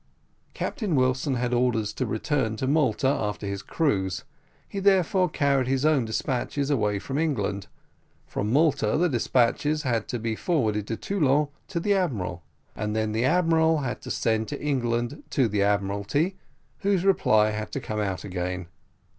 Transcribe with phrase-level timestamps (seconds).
[0.55, 4.23] Captain Wilson had orders to return to Malta after his cruise.
[4.67, 7.67] He therefore carried his own despatches away from England
[8.25, 12.41] from Malta the despatches had to be forwarded to Toulon to the admiral,
[12.75, 16.35] and then the admiral had to send to England to the Admiralty,
[16.79, 18.69] whose reply had to come out again.